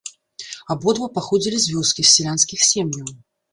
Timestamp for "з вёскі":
1.67-2.01